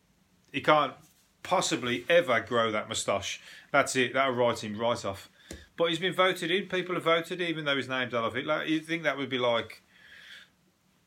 He 0.54 0.62
can't 0.62 0.94
possibly 1.44 2.06
ever 2.08 2.40
grow 2.40 2.72
that 2.72 2.88
moustache. 2.88 3.42
That's 3.72 3.96
it. 3.98 4.14
That'll 4.14 4.36
write 4.36 4.64
him 4.64 4.80
right 4.80 5.04
off. 5.04 5.30
But 5.82 5.90
he's 5.90 5.98
been 5.98 6.14
voted 6.14 6.52
in. 6.52 6.68
People 6.68 6.94
have 6.94 7.06
voted, 7.06 7.42
even 7.42 7.66
though 7.66 7.76
his 7.76 7.90
name's 7.90 8.14
Adolf 8.14 8.36
Hitler. 8.36 8.64
You 8.66 8.82
think 8.82 9.02
that 9.02 9.18
would 9.18 9.32
be 9.32 9.40
like 9.40 9.82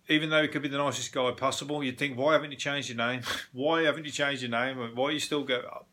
even 0.08 0.30
though 0.30 0.42
he 0.42 0.48
could 0.48 0.62
be 0.62 0.68
the 0.68 0.78
nicest 0.78 1.12
guy 1.12 1.30
possible, 1.30 1.84
you'd 1.84 1.96
think, 1.96 2.18
why 2.18 2.32
haven't 2.32 2.50
you 2.50 2.56
changed 2.56 2.88
your 2.88 2.98
name? 2.98 3.22
why 3.52 3.82
haven't 3.82 4.04
you 4.04 4.10
changed 4.10 4.42
your 4.42 4.50
name? 4.50 4.76
Why 4.96 5.10
are 5.10 5.12
you 5.12 5.20
still 5.20 5.44
go, 5.44 5.84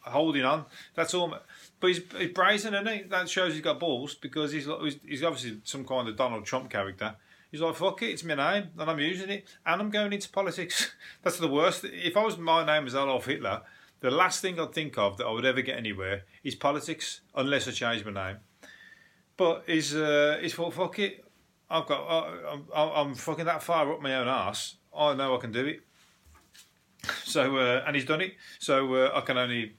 holding 0.00 0.46
on? 0.46 0.64
That's 0.94 1.12
all. 1.12 1.36
But 1.80 1.86
he's, 1.86 2.00
he's 2.16 2.32
brazen, 2.32 2.72
and 2.72 2.88
he? 2.88 3.02
That 3.02 3.28
shows 3.28 3.52
he's 3.52 3.60
got 3.60 3.78
balls 3.78 4.14
because 4.14 4.52
he's, 4.52 4.66
he's 5.06 5.22
obviously 5.22 5.60
some 5.64 5.84
kind 5.84 6.08
of 6.08 6.16
Donald 6.16 6.46
Trump 6.46 6.70
character. 6.70 7.16
He's 7.50 7.60
like, 7.60 7.74
fuck 7.74 8.00
it, 8.00 8.06
it's 8.06 8.24
my 8.24 8.36
name, 8.36 8.70
and 8.78 8.90
I'm 8.90 9.00
using 9.00 9.28
it, 9.28 9.46
and 9.66 9.82
I'm 9.82 9.90
going 9.90 10.14
into 10.14 10.30
politics. 10.30 10.92
That's 11.22 11.36
the 11.36 11.46
worst. 11.46 11.84
If 11.84 12.16
I 12.16 12.24
was 12.24 12.38
my 12.38 12.64
name 12.64 12.84
was 12.84 12.94
Adolf 12.94 13.26
Hitler, 13.26 13.60
the 14.00 14.10
last 14.10 14.40
thing 14.40 14.58
I'd 14.58 14.72
think 14.72 14.98
of 14.98 15.16
that 15.18 15.26
I 15.26 15.30
would 15.30 15.44
ever 15.44 15.62
get 15.62 15.76
anywhere 15.76 16.24
is 16.42 16.54
politics, 16.54 17.20
unless 17.34 17.68
I 17.68 17.72
change 17.72 18.04
my 18.04 18.12
name. 18.12 18.38
But 19.36 19.64
he's, 19.66 19.94
uh, 19.94 20.38
he's 20.40 20.54
thought, 20.54 20.74
fuck 20.74 20.98
it, 20.98 21.24
I've 21.70 21.86
got, 21.86 22.26
I'm, 22.48 22.64
I'm 22.74 23.14
fucking 23.14 23.44
that 23.44 23.62
far 23.62 23.92
up 23.92 24.02
my 24.02 24.16
own 24.16 24.28
ass. 24.28 24.76
I 24.96 25.14
know 25.14 25.36
I 25.36 25.40
can 25.40 25.52
do 25.52 25.66
it. 25.66 25.80
So, 27.24 27.56
uh, 27.56 27.82
and 27.86 27.96
he's 27.96 28.04
done 28.04 28.20
it. 28.20 28.34
So 28.58 28.92
uh, 28.94 29.12
I 29.14 29.22
can 29.22 29.38
only, 29.38 29.76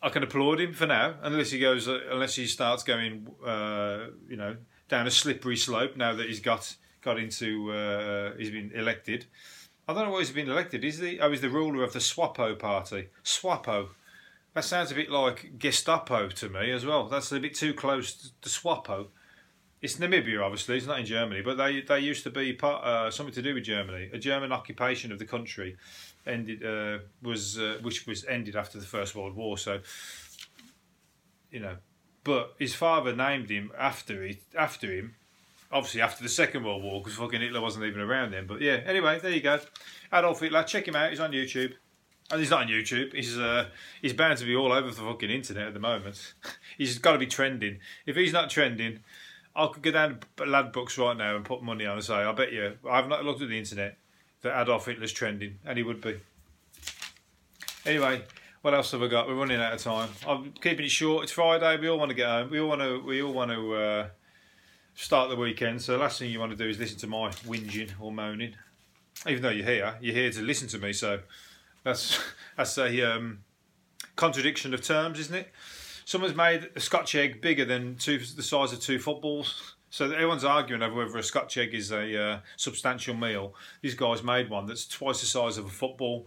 I 0.00 0.08
can 0.08 0.22
applaud 0.22 0.60
him 0.60 0.72
for 0.72 0.86
now, 0.86 1.16
unless 1.22 1.50
he 1.50 1.58
goes, 1.58 1.88
uh, 1.88 2.00
unless 2.10 2.36
he 2.36 2.46
starts 2.46 2.84
going, 2.84 3.26
uh, 3.44 4.06
you 4.28 4.36
know, 4.36 4.56
down 4.88 5.06
a 5.06 5.10
slippery 5.10 5.56
slope. 5.56 5.96
Now 5.96 6.14
that 6.14 6.26
he's 6.26 6.40
got 6.40 6.74
got 7.02 7.18
into, 7.18 7.70
uh, 7.72 8.32
he's 8.38 8.50
been 8.50 8.72
elected. 8.74 9.26
I 9.88 9.94
don't 9.94 10.04
know 10.04 10.10
why 10.10 10.18
he's 10.18 10.30
been 10.30 10.50
elected. 10.50 10.84
Is 10.84 10.98
he? 10.98 11.18
Oh, 11.18 11.30
he's 11.30 11.40
the 11.40 11.48
ruler 11.48 11.82
of 11.82 11.94
the 11.94 11.98
SWAPO 11.98 12.58
party. 12.58 13.08
SWAPO. 13.24 13.88
That 14.52 14.64
sounds 14.64 14.92
a 14.92 14.94
bit 14.94 15.10
like 15.10 15.58
Gestapo 15.58 16.28
to 16.28 16.48
me 16.50 16.70
as 16.72 16.84
well. 16.84 17.08
That's 17.08 17.32
a 17.32 17.40
bit 17.40 17.54
too 17.54 17.72
close 17.72 18.32
to 18.42 18.48
SWAPO. 18.48 19.06
It's 19.80 19.96
Namibia, 19.96 20.42
obviously. 20.44 20.76
It's 20.76 20.86
not 20.86 21.00
in 21.00 21.06
Germany, 21.06 21.40
but 21.40 21.56
they 21.56 21.80
they 21.80 22.00
used 22.00 22.22
to 22.24 22.30
be 22.30 22.52
part 22.52 22.84
uh, 22.84 23.10
something 23.10 23.34
to 23.34 23.40
do 23.40 23.54
with 23.54 23.64
Germany. 23.64 24.10
A 24.12 24.18
German 24.18 24.52
occupation 24.52 25.10
of 25.10 25.18
the 25.18 25.24
country 25.24 25.76
ended 26.26 26.62
uh, 26.62 26.98
was 27.22 27.58
uh, 27.58 27.78
which 27.80 28.06
was 28.06 28.26
ended 28.26 28.56
after 28.56 28.78
the 28.78 28.86
First 28.86 29.14
World 29.14 29.36
War. 29.36 29.56
So 29.56 29.80
you 31.50 31.60
know, 31.60 31.76
but 32.24 32.54
his 32.58 32.74
father 32.74 33.16
named 33.16 33.48
him 33.50 33.72
after 33.78 34.22
it 34.22 34.42
after 34.54 34.92
him. 34.92 35.14
Obviously, 35.70 36.00
after 36.00 36.22
the 36.22 36.28
Second 36.30 36.64
World 36.64 36.82
War, 36.82 37.02
because 37.02 37.18
fucking 37.18 37.40
Hitler 37.40 37.60
wasn't 37.60 37.84
even 37.84 38.00
around 38.00 38.32
then. 38.32 38.46
But 38.46 38.60
yeah, 38.62 38.80
anyway, 38.86 39.18
there 39.20 39.30
you 39.30 39.40
go. 39.40 39.60
Adolf 40.12 40.40
Hitler. 40.40 40.62
Check 40.62 40.88
him 40.88 40.96
out. 40.96 41.10
He's 41.10 41.20
on 41.20 41.32
YouTube. 41.32 41.74
And 42.30 42.40
he's 42.40 42.50
not 42.50 42.62
on 42.62 42.68
YouTube. 42.68 43.14
He's 43.14 43.38
uh, 43.38 43.68
he's 44.02 44.12
bound 44.12 44.38
to 44.38 44.44
be 44.44 44.54
all 44.54 44.72
over 44.72 44.88
the 44.88 45.00
fucking 45.00 45.30
internet 45.30 45.68
at 45.68 45.74
the 45.74 45.80
moment. 45.80 46.34
he's 46.78 46.98
got 46.98 47.12
to 47.12 47.18
be 47.18 47.26
trending. 47.26 47.78
If 48.06 48.16
he's 48.16 48.32
not 48.32 48.50
trending, 48.50 49.00
I 49.56 49.66
could 49.66 49.82
go 49.82 49.90
down 49.90 50.20
to 50.36 50.44
Ladbrokes 50.44 50.98
right 50.98 51.16
now 51.16 51.36
and 51.36 51.44
put 51.44 51.62
money 51.62 51.86
on 51.86 51.96
and 51.96 52.04
say, 52.04 52.14
I 52.14 52.32
bet 52.32 52.52
you, 52.52 52.76
I've 52.88 53.08
not 53.08 53.24
looked 53.24 53.42
at 53.42 53.48
the 53.48 53.58
internet, 53.58 53.96
that 54.42 54.60
Adolf 54.60 54.86
Hitler's 54.86 55.12
trending, 55.12 55.58
and 55.64 55.76
he 55.76 55.82
would 55.82 56.00
be. 56.00 56.20
Anyway, 57.86 58.22
what 58.62 58.74
else 58.74 58.92
have 58.92 59.00
we 59.00 59.08
got? 59.08 59.26
We're 59.26 59.34
running 59.34 59.60
out 59.60 59.72
of 59.72 59.80
time. 59.80 60.10
I'm 60.26 60.52
keeping 60.52 60.84
it 60.84 60.90
short. 60.90 61.24
It's 61.24 61.32
Friday. 61.32 61.80
We 61.80 61.88
all 61.88 61.98
want 61.98 62.10
to 62.10 62.14
get 62.14 62.28
home. 62.28 62.50
We 62.50 62.60
all 62.60 62.68
want 62.68 62.82
to. 62.82 63.02
We 63.02 63.22
all 63.22 63.32
want 63.32 63.50
to 63.50 63.74
uh, 63.74 64.08
start 64.98 65.30
the 65.30 65.36
weekend. 65.36 65.80
So 65.80 65.92
the 65.92 65.98
last 65.98 66.18
thing 66.18 66.30
you 66.30 66.40
want 66.40 66.50
to 66.50 66.56
do 66.56 66.68
is 66.68 66.78
listen 66.78 66.98
to 66.98 67.06
my 67.06 67.30
whinging 67.46 67.92
or 68.00 68.10
moaning. 68.10 68.54
Even 69.26 69.42
though 69.42 69.50
you're 69.50 69.64
here, 69.64 69.96
you're 70.00 70.14
here 70.14 70.30
to 70.30 70.42
listen 70.42 70.66
to 70.68 70.78
me. 70.78 70.92
So 70.92 71.20
that's 71.84 72.18
that's 72.56 72.76
a 72.78 73.02
um, 73.02 73.38
contradiction 74.16 74.74
of 74.74 74.82
terms, 74.82 75.20
isn't 75.20 75.34
it? 75.34 75.52
Someone's 76.04 76.34
made 76.34 76.70
a 76.74 76.80
Scotch 76.80 77.14
egg 77.14 77.40
bigger 77.40 77.64
than 77.64 77.96
two, 77.96 78.18
the 78.18 78.42
size 78.42 78.72
of 78.72 78.80
two 78.80 78.98
footballs. 78.98 79.74
So 79.90 80.10
everyone's 80.10 80.44
arguing 80.44 80.82
over 80.82 80.96
whether 80.96 81.18
a 81.18 81.22
Scotch 81.22 81.56
egg 81.56 81.74
is 81.74 81.92
a 81.92 82.22
uh, 82.22 82.38
substantial 82.56 83.14
meal. 83.14 83.54
These 83.82 83.94
guys 83.94 84.22
made 84.22 84.50
one 84.50 84.66
that's 84.66 84.86
twice 84.86 85.20
the 85.20 85.26
size 85.26 85.58
of 85.58 85.66
a 85.66 85.70
football. 85.70 86.26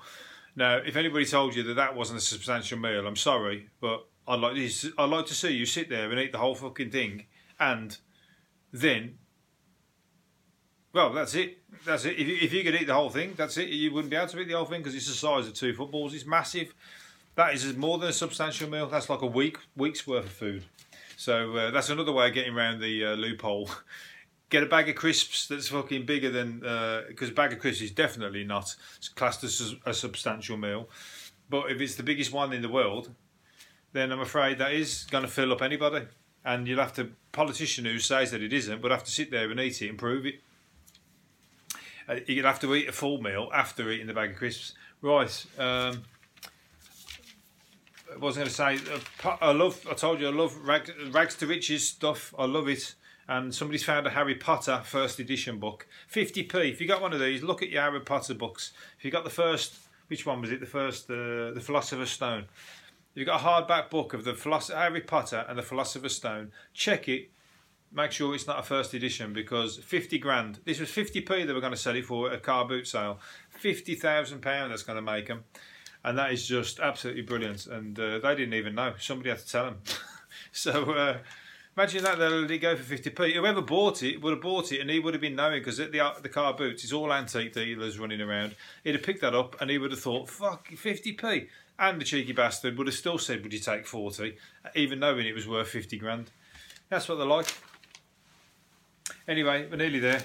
Now, 0.55 0.77
if 0.77 0.95
anybody 0.95 1.25
told 1.25 1.55
you 1.55 1.63
that 1.63 1.75
that 1.75 1.95
wasn't 1.95 2.19
a 2.19 2.21
substantial 2.21 2.77
meal, 2.77 3.05
I'm 3.05 3.15
sorry, 3.15 3.69
but 3.79 4.05
I'd 4.27 4.39
like 4.39 4.55
to, 4.55 4.93
I'd 4.97 5.09
like 5.09 5.25
to 5.27 5.33
see 5.33 5.49
you 5.49 5.65
sit 5.65 5.89
there 5.89 6.09
and 6.09 6.19
eat 6.19 6.31
the 6.31 6.37
whole 6.37 6.55
fucking 6.55 6.91
thing, 6.91 7.25
and 7.59 7.97
then, 8.71 9.17
well, 10.93 11.13
that's 11.13 11.35
it. 11.35 11.57
That's 11.85 12.05
it. 12.05 12.19
If 12.19 12.27
you, 12.27 12.37
if 12.41 12.53
you 12.53 12.63
could 12.63 12.75
eat 12.75 12.87
the 12.87 12.93
whole 12.93 13.09
thing, 13.09 13.33
that's 13.35 13.57
it. 13.57 13.69
You 13.69 13.93
wouldn't 13.93 14.11
be 14.11 14.17
able 14.17 14.27
to 14.27 14.39
eat 14.39 14.47
the 14.47 14.55
whole 14.55 14.65
thing 14.65 14.81
because 14.81 14.95
it's 14.95 15.07
the 15.07 15.13
size 15.13 15.47
of 15.47 15.53
two 15.53 15.73
footballs. 15.73 16.13
It's 16.13 16.25
massive. 16.25 16.73
That 17.35 17.53
is 17.53 17.75
more 17.77 17.97
than 17.97 18.09
a 18.09 18.13
substantial 18.13 18.69
meal. 18.69 18.87
That's 18.87 19.09
like 19.09 19.21
a 19.21 19.27
week 19.27 19.57
week's 19.75 20.05
worth 20.05 20.25
of 20.25 20.31
food. 20.31 20.63
So 21.15 21.55
uh, 21.55 21.71
that's 21.71 21.89
another 21.89 22.11
way 22.11 22.27
of 22.27 22.33
getting 22.33 22.55
around 22.55 22.81
the 22.81 23.05
uh, 23.05 23.15
loophole. 23.15 23.69
Get 24.49 24.63
a 24.63 24.65
bag 24.65 24.89
of 24.89 24.95
crisps 24.95 25.47
that's 25.47 25.69
fucking 25.69 26.05
bigger 26.05 26.29
than 26.29 26.59
because 26.59 27.29
uh, 27.29 27.31
a 27.31 27.35
bag 27.35 27.53
of 27.53 27.59
crisps 27.59 27.83
is 27.83 27.91
definitely 27.91 28.43
not 28.43 28.75
classed 29.15 29.45
as 29.45 29.75
a 29.85 29.93
substantial 29.93 30.57
meal. 30.57 30.89
But 31.49 31.71
if 31.71 31.79
it's 31.79 31.95
the 31.95 32.03
biggest 32.03 32.33
one 32.33 32.51
in 32.51 32.61
the 32.61 32.67
world, 32.67 33.11
then 33.93 34.11
I'm 34.11 34.19
afraid 34.19 34.57
that 34.57 34.73
is 34.73 35.05
going 35.09 35.23
to 35.23 35.29
fill 35.29 35.53
up 35.53 35.61
anybody. 35.61 36.05
And 36.43 36.67
you'll 36.67 36.79
have 36.79 36.93
to 36.93 37.11
politician 37.31 37.85
who 37.85 37.99
says 37.99 38.31
that 38.31 38.41
it 38.41 38.51
isn't, 38.53 38.81
but 38.81 38.91
have 38.91 39.03
to 39.03 39.11
sit 39.11 39.31
there 39.31 39.49
and 39.49 39.59
eat 39.59 39.81
it 39.81 39.89
and 39.89 39.97
prove 39.97 40.25
it. 40.25 40.41
Uh, 42.09 42.15
you'll 42.27 42.45
have 42.45 42.59
to 42.59 42.73
eat 42.75 42.89
a 42.89 42.91
full 42.91 43.21
meal 43.21 43.49
after 43.53 43.89
eating 43.91 44.07
the 44.07 44.13
bag 44.13 44.31
of 44.31 44.37
crisps. 44.37 44.73
Right. 45.01 45.45
Um, 45.57 46.03
I 48.11 48.17
wasn't 48.17 48.53
going 48.59 48.77
to 48.77 48.81
say, 48.81 48.93
uh, 49.23 49.37
I 49.41 49.51
love. 49.51 49.85
I 49.89 49.93
told 49.93 50.19
you, 50.19 50.27
I 50.27 50.31
love 50.31 50.57
rag, 50.65 50.91
rags 51.11 51.35
to 51.35 51.47
riches 51.47 51.87
stuff. 51.87 52.33
I 52.37 52.45
love 52.45 52.67
it. 52.67 52.95
And 53.27 53.53
somebody's 53.55 53.83
found 53.83 54.05
a 54.07 54.09
Harry 54.09 54.35
Potter 54.35 54.81
first 54.83 55.19
edition 55.19 55.57
book, 55.59 55.87
50p. 56.13 56.69
If 56.69 56.81
you 56.81 56.87
got 56.87 57.01
one 57.01 57.13
of 57.13 57.21
these, 57.21 57.43
look 57.43 57.61
at 57.61 57.69
your 57.69 57.81
Harry 57.81 58.01
Potter 58.01 58.33
books. 58.33 58.73
If 58.97 59.05
you 59.05 59.11
got 59.11 59.23
the 59.23 59.29
first, 59.29 59.75
which 60.07 60.25
one 60.25 60.41
was 60.41 60.51
it? 60.51 60.59
The 60.59 60.65
first, 60.65 61.09
uh, 61.09 61.51
the 61.51 61.61
Philosopher's 61.63 62.09
Stone. 62.09 62.45
If 63.13 63.19
you 63.19 63.25
got 63.25 63.41
a 63.41 63.43
hardback 63.43 63.89
book 63.89 64.13
of 64.13 64.23
the 64.23 64.33
Philosopher, 64.33 64.77
Harry 64.77 65.01
Potter 65.01 65.45
and 65.47 65.57
the 65.57 65.63
Philosopher's 65.63 66.15
Stone, 66.15 66.51
check 66.73 67.07
it. 67.09 67.29
Make 67.93 68.13
sure 68.13 68.33
it's 68.33 68.47
not 68.47 68.59
a 68.59 68.63
first 68.63 68.93
edition 68.93 69.33
because 69.33 69.77
50 69.77 70.17
grand. 70.19 70.59
This 70.63 70.79
was 70.79 70.89
50p 70.89 71.45
they 71.45 71.51
were 71.51 71.59
going 71.59 71.73
to 71.73 71.77
sell 71.77 71.95
it 71.95 72.05
for 72.05 72.29
at 72.29 72.35
a 72.35 72.39
car 72.39 72.65
boot 72.65 72.87
sale. 72.87 73.19
50,000 73.49 74.41
pound 74.41 74.71
that's 74.71 74.83
going 74.83 74.95
to 74.95 75.01
make 75.01 75.27
them 75.27 75.43
and 76.03 76.17
that 76.17 76.31
is 76.31 76.47
just 76.47 76.79
absolutely 76.79 77.21
brilliant. 77.21 77.67
And 77.67 77.99
uh, 77.99 78.19
they 78.19 78.35
didn't 78.35 78.53
even 78.53 78.75
know; 78.75 78.93
somebody 78.99 79.29
had 79.29 79.39
to 79.39 79.47
tell 79.47 79.65
them. 79.65 79.77
so 80.51 80.91
uh, 80.91 81.17
imagine 81.77 82.03
that 82.03 82.17
they 82.17 82.27
let 82.27 82.51
it 82.51 82.57
go 82.59 82.75
for 82.75 82.83
fifty 82.83 83.09
p. 83.09 83.33
Whoever 83.33 83.61
bought 83.61 84.03
it 84.03 84.21
would 84.21 84.31
have 84.31 84.41
bought 84.41 84.71
it, 84.71 84.81
and 84.81 84.89
he 84.89 84.99
would 84.99 85.13
have 85.13 85.21
been 85.21 85.35
knowing 85.35 85.59
because 85.59 85.77
the 85.77 86.13
the 86.21 86.29
car 86.29 86.53
boots, 86.53 86.83
it's 86.83 86.93
all 86.93 87.13
antique 87.13 87.53
dealers 87.53 87.99
running 87.99 88.21
around. 88.21 88.55
He'd 88.83 88.95
have 88.95 89.03
picked 89.03 89.21
that 89.21 89.35
up, 89.35 89.59
and 89.61 89.69
he 89.69 89.77
would 89.77 89.91
have 89.91 90.01
thought, 90.01 90.29
"Fuck, 90.29 90.67
fifty 90.69 91.13
p." 91.13 91.47
And 91.81 91.99
the 91.99 92.05
cheeky 92.05 92.31
bastard 92.31 92.77
would 92.77 92.85
have 92.85 92.95
still 92.95 93.17
said, 93.17 93.41
"Would 93.41 93.53
you 93.53 93.59
take 93.59 93.87
40? 93.87 94.37
even 94.75 94.99
knowing 94.99 95.25
it 95.25 95.33
was 95.33 95.47
worth 95.47 95.69
fifty 95.69 95.97
grand. 95.97 96.29
That's 96.89 97.09
what 97.09 97.15
they're 97.15 97.25
like. 97.25 97.47
Anyway, 99.27 99.67
we're 99.69 99.77
nearly 99.77 99.99
there. 99.99 100.21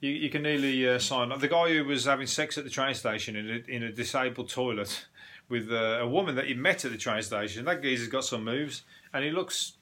You, 0.00 0.10
you 0.10 0.30
can 0.30 0.42
nearly 0.42 0.88
uh, 0.88 1.00
sign 1.00 1.32
up. 1.32 1.40
The 1.40 1.48
guy 1.48 1.74
who 1.74 1.84
was 1.84 2.04
having 2.04 2.28
sex 2.28 2.56
at 2.56 2.62
the 2.62 2.70
train 2.70 2.94
station 2.94 3.34
in 3.34 3.50
a, 3.50 3.70
in 3.70 3.82
a 3.82 3.90
disabled 3.90 4.50
toilet 4.50 5.06
with 5.48 5.68
uh, 5.72 5.98
a 6.00 6.06
woman 6.06 6.36
that 6.36 6.46
he 6.46 6.54
met 6.54 6.84
at 6.84 6.92
the 6.92 6.98
train 6.98 7.22
station. 7.22 7.64
That 7.64 7.82
geezer's 7.82 8.08
got 8.08 8.24
some 8.24 8.44
moves, 8.44 8.82
and 9.12 9.24
he 9.24 9.32
looks. 9.32 9.72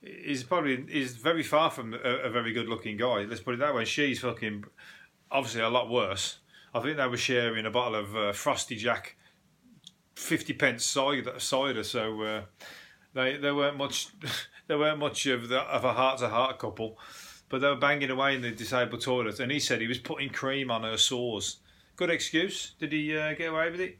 He's 0.00 0.44
probably 0.44 0.86
he's 0.88 1.16
very 1.16 1.42
far 1.42 1.72
from 1.72 1.92
a, 1.92 1.98
a 1.98 2.30
very 2.30 2.52
good 2.52 2.68
looking 2.68 2.96
guy. 2.96 3.24
Let's 3.24 3.40
put 3.40 3.54
it 3.54 3.60
that 3.60 3.74
way. 3.74 3.84
She's 3.84 4.20
fucking 4.20 4.64
obviously 5.28 5.62
a 5.62 5.68
lot 5.68 5.90
worse. 5.90 6.38
I 6.72 6.78
think 6.80 6.98
they 6.98 7.06
were 7.08 7.16
sharing 7.16 7.66
a 7.66 7.70
bottle 7.70 7.96
of 7.96 8.16
uh, 8.16 8.32
Frosty 8.32 8.76
Jack, 8.76 9.16
fifty 10.14 10.52
pence 10.52 10.84
cider. 10.84 11.38
cider 11.38 11.82
so 11.82 12.22
uh, 12.22 12.42
they 13.14 13.36
they 13.36 13.52
weren't 13.52 13.76
much. 13.76 14.08
they 14.66 14.76
weren't 14.76 14.98
much 14.98 15.26
of 15.26 15.48
the, 15.48 15.58
of 15.60 15.84
a 15.84 15.92
heart 15.92 16.18
to 16.18 16.28
heart 16.28 16.58
couple 16.58 16.98
but 17.50 17.60
they 17.60 17.66
were 17.66 17.76
banging 17.76 18.10
away 18.10 18.36
in 18.36 18.40
the 18.40 18.52
disabled 18.52 19.02
toilet, 19.02 19.40
and 19.40 19.52
he 19.52 19.58
said 19.60 19.80
he 19.80 19.88
was 19.88 19.98
putting 19.98 20.30
cream 20.30 20.70
on 20.70 20.84
her 20.84 20.96
sores. 20.96 21.58
Good 21.96 22.08
excuse. 22.08 22.74
Did 22.78 22.92
he 22.92 23.14
uh, 23.14 23.34
get 23.34 23.50
away 23.50 23.70
with 23.70 23.80
it? 23.80 23.98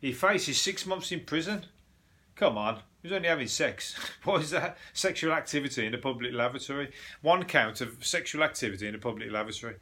He 0.00 0.12
faces 0.12 0.60
six 0.60 0.86
months 0.86 1.10
in 1.10 1.20
prison. 1.20 1.64
Come 2.36 2.56
on, 2.56 2.76
he 3.02 3.08
was 3.08 3.12
only 3.16 3.28
having 3.28 3.48
sex. 3.48 3.98
what 4.24 4.42
is 4.42 4.50
that? 4.50 4.76
Sexual 4.92 5.32
activity 5.32 5.86
in 5.86 5.94
a 5.94 5.98
public 5.98 6.32
lavatory. 6.32 6.92
One 7.22 7.44
count 7.44 7.80
of 7.80 8.04
sexual 8.04 8.44
activity 8.44 8.86
in 8.86 8.94
a 8.94 8.98
public 8.98 9.32
lavatory. 9.32 9.76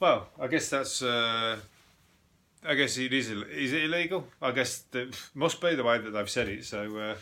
Well, 0.00 0.28
I 0.38 0.48
guess 0.48 0.68
that's. 0.68 1.00
Uh, 1.00 1.58
I 2.66 2.74
guess 2.74 2.96
it 2.98 3.12
is. 3.12 3.30
Is 3.30 3.72
it 3.72 3.84
illegal? 3.84 4.26
I 4.42 4.50
guess 4.50 4.84
it 4.92 5.16
must 5.34 5.60
be 5.60 5.74
the 5.74 5.84
way 5.84 5.98
that 5.98 6.10
they've 6.10 6.30
said 6.30 6.48
it. 6.48 6.64
So. 6.64 6.96
Uh, 6.96 7.16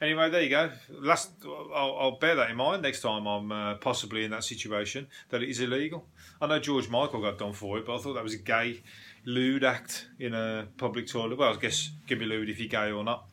Anyway, 0.00 0.30
there 0.30 0.40
you 0.40 0.48
go. 0.48 0.70
Last, 0.88 1.30
I'll, 1.44 1.96
I'll 2.00 2.18
bear 2.18 2.34
that 2.36 2.48
in 2.48 2.56
mind 2.56 2.80
next 2.80 3.02
time 3.02 3.26
I'm 3.26 3.52
uh, 3.52 3.74
possibly 3.74 4.24
in 4.24 4.30
that 4.30 4.44
situation 4.44 5.06
that 5.28 5.42
it 5.42 5.50
is 5.50 5.60
illegal. 5.60 6.06
I 6.40 6.46
know 6.46 6.58
George 6.58 6.88
Michael 6.88 7.20
got 7.20 7.36
done 7.36 7.52
for 7.52 7.76
it, 7.76 7.84
but 7.84 7.96
I 7.96 7.98
thought 7.98 8.14
that 8.14 8.22
was 8.22 8.32
a 8.32 8.38
gay 8.38 8.80
lewd 9.26 9.62
act 9.62 10.06
in 10.18 10.32
a 10.32 10.66
public 10.78 11.06
toilet. 11.06 11.38
Well, 11.38 11.52
I 11.52 11.56
guess 11.56 11.90
give 12.06 12.18
me 12.18 12.24
lewd 12.24 12.48
if 12.48 12.58
you're 12.58 12.68
gay 12.68 12.90
or 12.90 13.04
not. 13.04 13.26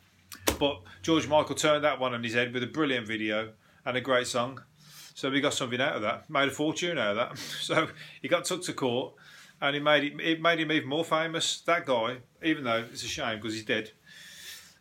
But 0.60 0.82
George 1.04 1.26
Michael 1.26 1.56
turned 1.56 1.86
that 1.86 2.02
one 2.02 2.14
on 2.14 2.22
his 2.22 2.34
head 2.34 2.54
with 2.54 2.64
a 2.64 2.68
brilliant 2.68 3.08
video 3.08 3.54
and 3.86 3.96
a 3.96 4.02
great 4.02 4.28
song. 4.28 4.62
So 5.14 5.30
we 5.30 5.40
got 5.40 5.54
something 5.54 5.80
out 5.80 5.96
of 5.96 6.02
that. 6.02 6.30
Made 6.30 6.50
a 6.50 6.52
fortune 6.52 6.98
out 6.98 7.12
of 7.12 7.16
that. 7.16 7.40
So 7.62 7.88
he 8.22 8.28
got 8.28 8.44
took 8.44 8.64
to 8.66 8.74
court, 8.74 9.14
and 9.62 9.76
it 9.76 9.84
made 9.84 10.04
it, 10.04 10.20
it 10.22 10.42
made 10.42 10.60
him 10.60 10.72
even 10.72 10.90
more 10.90 11.06
famous. 11.06 11.62
That 11.62 11.86
guy, 11.86 12.18
even 12.44 12.64
though 12.64 12.86
it's 12.92 13.04
a 13.04 13.08
shame 13.08 13.38
because 13.38 13.54
he's 13.54 13.66
dead, 13.66 13.92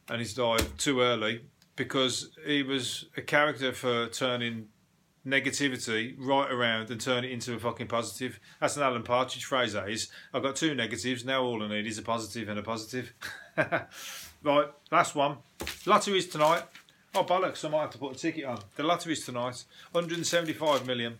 and 0.08 0.18
he's 0.18 0.34
died 0.34 0.66
too 0.78 1.00
early 1.00 1.42
because 1.74 2.30
he 2.46 2.62
was 2.62 3.06
a 3.16 3.22
character 3.22 3.72
for 3.72 4.08
turning 4.08 4.68
negativity 5.26 6.14
right 6.18 6.50
around 6.50 6.90
and 6.90 7.00
turn 7.00 7.24
it 7.24 7.30
into 7.30 7.54
a 7.54 7.58
fucking 7.58 7.88
positive. 7.88 8.38
That's 8.60 8.76
an 8.76 8.82
Alan 8.82 9.02
Partridge 9.02 9.44
phrase, 9.44 9.72
that 9.72 9.90
is. 9.90 10.08
I've 10.32 10.42
got 10.42 10.56
two 10.56 10.74
negatives, 10.74 11.24
now 11.24 11.42
all 11.42 11.62
I 11.62 11.68
need 11.68 11.86
is 11.86 11.98
a 11.98 12.02
positive 12.02 12.48
and 12.48 12.58
a 12.58 12.62
positive. 12.62 13.12
right, 13.56 14.68
last 14.90 15.14
one. 15.14 15.38
Lotteries 15.84 16.28
tonight. 16.28 16.62
Oh, 17.14 17.24
bollocks, 17.24 17.64
I 17.64 17.68
might 17.68 17.80
have 17.82 17.90
to 17.90 17.98
put 17.98 18.14
a 18.14 18.18
ticket 18.18 18.44
on. 18.44 18.60
The 18.76 18.82
lotteries 18.82 19.24
tonight, 19.24 19.64
175 19.92 20.86
million. 20.86 21.18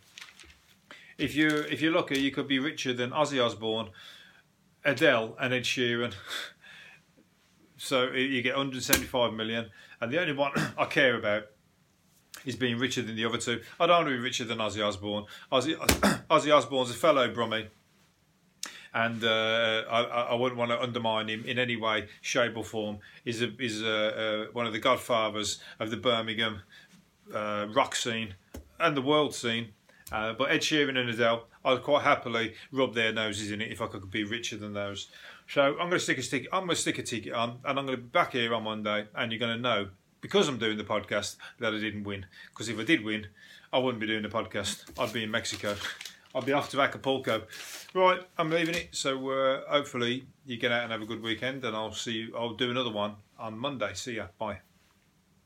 If 1.19 1.35
you're, 1.35 1.65
if 1.65 1.81
you're 1.81 1.93
lucky, 1.93 2.21
you 2.21 2.31
could 2.31 2.47
be 2.47 2.59
richer 2.59 2.93
than 2.93 3.11
Ozzy 3.11 3.45
Osbourne, 3.45 3.89
Adele, 4.85 5.37
and 5.41 5.55
Ed 5.55 5.65
Sheeran. 5.65 6.15
so 7.77 8.11
you 8.13 8.43
get 8.43 8.55
175 8.55 9.33
million. 9.33 9.71
And 10.01 10.13
the 10.13 10.21
only 10.21 10.35
one 10.35 10.53
I 10.79 10.85
care 10.87 11.17
about 11.17 11.45
is 12.45 12.57
being 12.57 12.79
richer 12.79 13.03
than 13.03 13.17
the 13.17 13.25
other 13.25 13.39
two. 13.39 13.61
I 13.81 13.87
don't 13.87 13.97
want 13.97 14.09
to 14.09 14.13
be 14.13 14.19
richer 14.19 14.45
than 14.45 14.59
Ozzy 14.59 14.87
Osbourne. 14.87 15.25
Ozzy, 15.51 15.75
Ozzy 16.31 16.55
Osbourne's 16.55 16.91
a 16.91 16.95
fellow 16.95 17.33
Brummie. 17.33 17.69
And 18.95 19.23
uh, 19.25 19.83
I, 19.91 20.03
I, 20.03 20.35
wouldn't 20.35 20.59
want 20.59 20.71
to 20.71 20.81
undermine 20.81 21.29
him 21.29 21.45
in 21.45 21.59
any 21.59 21.77
way, 21.77 22.09
shape, 22.23 22.57
or 22.57 22.65
form. 22.65 22.99
He's, 23.25 23.43
a, 23.43 23.53
he's 23.59 23.83
a, 23.83 24.49
one 24.55 24.67
of 24.67 24.73
the 24.73 24.79
godfathers 24.79 25.61
of 25.79 25.91
the 25.91 25.99
Birmingham 25.99 26.63
uh, 27.35 27.67
rock 27.75 27.95
scene 27.95 28.37
and 28.81 28.97
the 28.97 29.03
world 29.03 29.35
scene. 29.35 29.73
Uh, 30.13 30.33
but 30.33 30.51
Ed 30.51 30.61
Sheeran 30.61 30.97
and 30.97 31.11
Adele, 31.11 31.47
I'd 31.65 31.83
quite 31.83 32.05
happily 32.05 32.55
rub 32.71 32.95
their 32.95 33.13
noses 33.13 33.51
in 33.51 33.61
it 33.61 33.73
if 33.73 33.81
I 33.81 33.87
could 33.87 34.11
be 34.11 34.25
richer 34.25 34.57
than 34.57 34.73
those. 34.73 35.09
So 35.49 35.63
I'm 35.63 35.89
going 35.89 35.91
to 35.93 36.01
stick 36.01 36.19
a 36.19 36.23
stick. 36.23 36.47
I'm 36.53 36.65
going 36.65 36.77
to 36.77 36.77
stick 36.77 36.99
a 36.99 37.03
ticket 37.03 37.33
on, 37.33 37.59
and 37.65 37.79
I'm 37.79 37.87
going 37.87 37.99
to 37.99 38.03
be 38.03 38.09
back 38.09 38.33
here 38.33 38.55
on 38.55 38.65
Monday, 38.65 39.07
and 39.15 39.33
you're 39.33 39.41
going 39.41 39.57
to 39.57 39.63
know 39.63 39.89
because 40.21 40.49
I'm 40.49 40.59
doing 40.59 40.77
the 40.77 40.85
podcast 40.85 41.37
that 41.59 41.75
I 41.75 41.79
didn't 41.79 42.05
win. 42.05 42.27
Because 42.51 42.69
if 42.69 42.79
I 42.79 42.85
did 42.85 43.05
win, 43.05 43.27
I 43.73 43.79
wouldn't 43.79 44.01
be 44.01 44.07
doing 44.07 44.23
the 44.23 44.29
podcast. 44.29 44.85
I'd 44.99 45.13
be 45.13 45.25
in 45.25 45.31
Mexico. 45.31 45.77
I'd 46.35 46.45
be 46.45 46.53
off 46.53 46.71
to 46.71 46.81
Acapulco. 46.81 47.43
Right, 47.95 48.21
I'm 48.37 48.51
leaving 48.51 48.75
it. 48.75 48.89
So 48.93 49.31
uh, 49.31 49.63
hopefully 49.69 50.27
you 50.45 50.57
get 50.57 50.71
out 50.71 50.83
and 50.83 50.93
have 50.93 51.03
a 51.03 51.07
good 51.07 51.23
weekend, 51.23 51.65
and 51.65 51.75
I'll 51.75 51.93
see 51.93 52.13
you. 52.13 52.37
I'll 52.37 52.55
do 52.55 52.71
another 52.71 52.93
one 52.93 53.17
on 53.39 53.59
Monday. 53.59 53.93
See 53.95 54.17
ya. 54.17 54.27
Bye. 54.39 54.66